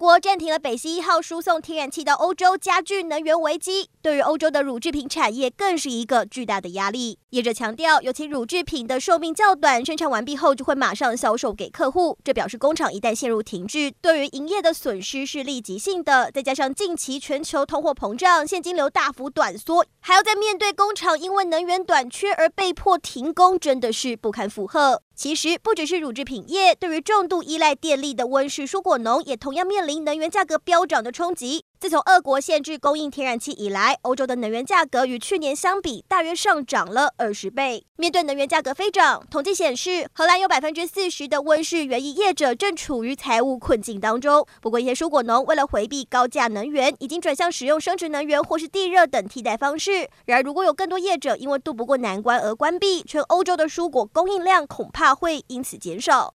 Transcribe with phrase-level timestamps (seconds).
[0.00, 3.90] 国暂停了北溪一号输送天然气到欧洲，加剧能源危机。
[4.00, 7.18] 对于欧洲的乳制品产业，更是一个巨大的压力。
[7.28, 12.16] 业者强调，尤其乳制品的寿命较短，生产完毕后就会马上销售给客户。
[12.24, 16.30] 这表示工厂一旦陷入停滞，对于营业的损失是立即性的。
[16.30, 25.02] 再加上近期全球通货膨胀，现金流大幅短缩，还要再面对工厂因为能源短缺而被迫停工，真的是不堪负荷。
[25.20, 31.66] 其实不只是乳制品业，对于重度依赖电力的温室蔬果农，也同样面临能源价格飙涨的冲击。
[31.80, 37.86] 自从俄国限制供应天然气以来，欧洲的能源价格与去年相比，大约上涨了二十倍。
[37.96, 44.46] 面对能源价格飞涨，统计显示，荷兰有百分之四十的温室园艺业者正处于财务困境当中。
[44.60, 50.06] 不过，一些蔬果农为了回避高价能源，已经转向使用生质能源或是地热等替代方式。
[50.26, 56.34] 然而，如果有更多业者因为渡不过难关而关闭，全欧洲的蔬果供应量恐怕会因此减少。